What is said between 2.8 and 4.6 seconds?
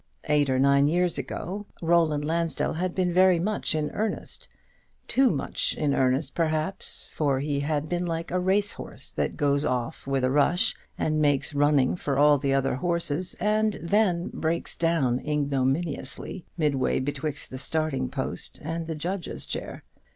been very much in earnest,